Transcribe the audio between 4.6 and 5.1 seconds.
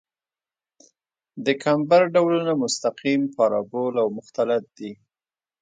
دي